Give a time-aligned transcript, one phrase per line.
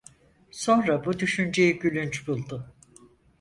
[0.51, 2.73] Sonra bu düşünceyi gülünç buldu.